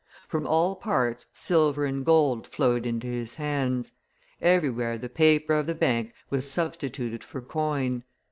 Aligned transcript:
From 0.27 0.47
all 0.47 0.75
parts 0.77 1.27
silver 1.31 1.85
and 1.85 2.03
gold 2.03 2.47
flowed 2.47 2.87
into 2.87 3.05
his 3.05 3.35
hands; 3.35 3.91
everywhere 4.41 4.97
the 4.97 5.09
paper 5.09 5.53
of 5.53 5.67
the 5.67 5.75
Bank 5.75 6.11
was 6.31 6.49
substituted 6.49 7.23
for 7.23 7.39
coin. 7.39 8.03